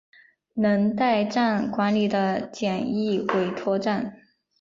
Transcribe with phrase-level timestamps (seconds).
[0.55, 4.19] 能代站管理的简易委托站。